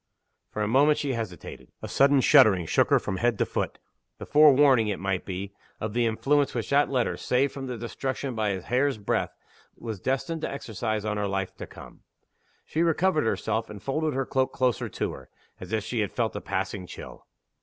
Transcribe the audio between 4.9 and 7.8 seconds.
might be, of the influence which that letter, saved from